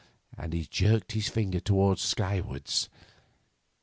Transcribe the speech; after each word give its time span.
And 0.35 0.53
he 0.53 0.65
jerked 0.65 1.11
his 1.11 1.27
finger 1.29 1.61
skywards. 1.95 2.89